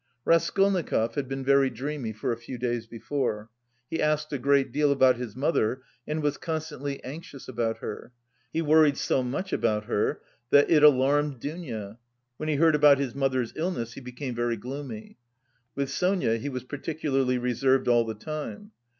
[0.25, 3.51] Raskolnikov had been very dreamy for a few days before.
[3.87, 8.11] He asked a great deal about his mother and was constantly anxious about her.
[8.51, 11.99] He worried so much about her that it alarmed Dounia.
[12.37, 15.17] When he heard about his mother's illness he became very gloomy.
[15.75, 18.71] With Sonia he was particularly reserved all the time.